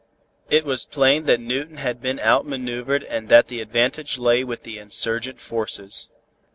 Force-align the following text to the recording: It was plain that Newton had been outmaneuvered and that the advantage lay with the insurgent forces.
It 0.49 0.65
was 0.65 0.87
plain 0.87 1.25
that 1.25 1.39
Newton 1.39 1.77
had 1.77 2.01
been 2.01 2.19
outmaneuvered 2.21 3.03
and 3.03 3.29
that 3.29 3.49
the 3.49 3.61
advantage 3.61 4.17
lay 4.17 4.43
with 4.43 4.63
the 4.63 4.79
insurgent 4.79 5.39
forces. 5.39 6.09